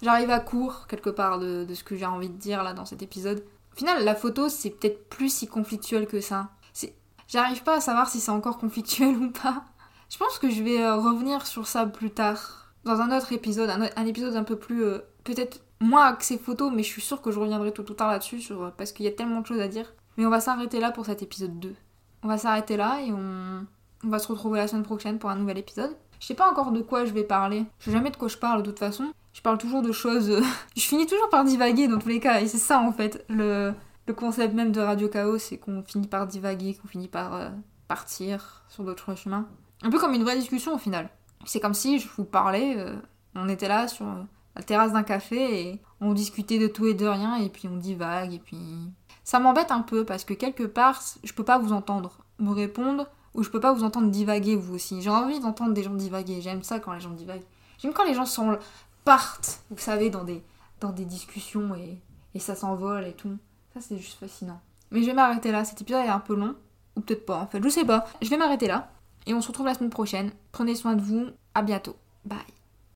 [0.00, 3.02] J'arrive à court quelque part de, ce que j'ai envie de dire là dans cet
[3.02, 3.44] épisode.
[3.74, 6.48] Au final, la photo, c'est peut-être plus si conflictuel que ça.
[7.26, 9.64] J'arrive pas à savoir si c'est encore conflictuel ou pas.
[10.08, 12.72] Je pense que je vais euh, revenir sur ça plus tard.
[12.84, 14.82] Dans un autre épisode, un, épisode un peu plus...
[14.82, 18.10] Euh, peut-être moins axé photo, mais je suis sûre que je reviendrai tout, tout tard
[18.10, 19.92] là-dessus sur, parce qu'il y a tellement de choses à dire.
[20.16, 21.74] Mais on va s'arrêter là pour cet épisode 2.
[22.22, 23.66] On va s'arrêter là et on...
[24.08, 25.96] va se retrouver la semaine prochaine pour un nouvel épisode.
[26.20, 27.64] Je sais pas encore de quoi je vais parler.
[27.78, 29.12] Je sais jamais de quoi je parle de toute façon.
[29.32, 30.42] Je parle toujours de choses.
[30.76, 32.40] je finis toujours par divaguer dans tous les cas.
[32.40, 33.24] Et c'est ça en fait.
[33.28, 33.72] Le,
[34.06, 37.50] le concept même de Radio Chaos, c'est qu'on finit par divaguer, qu'on finit par euh,
[37.86, 39.46] partir sur d'autres chemins.
[39.82, 41.08] Un peu comme une vraie discussion au final.
[41.44, 42.96] C'est comme si je vous parlais, euh,
[43.34, 44.06] on était là sur
[44.56, 47.76] la terrasse d'un café et on discutait de tout et de rien et puis on
[47.76, 48.58] divague et puis
[49.28, 53.06] ça m'embête un peu parce que quelque part, je peux pas vous entendre me répondre
[53.34, 55.02] ou je peux pas vous entendre divaguer vous aussi.
[55.02, 56.40] J'ai envie d'entendre des gens divaguer.
[56.40, 57.44] J'aime ça quand les gens divaguent.
[57.76, 58.58] J'aime quand les gens sont,
[59.04, 60.42] partent, vous savez, dans des,
[60.80, 62.00] dans des discussions et,
[62.32, 63.36] et ça s'envole et tout.
[63.74, 64.62] Ça, c'est juste fascinant.
[64.92, 66.54] Mais je vais m'arrêter là, cet épisode est un peu long.
[66.96, 68.06] Ou peut-être pas en fait, je sais pas.
[68.22, 68.90] Je vais m'arrêter là.
[69.26, 70.30] Et on se retrouve la semaine prochaine.
[70.52, 71.26] Prenez soin de vous.
[71.54, 71.96] À bientôt.
[72.24, 72.57] Bye.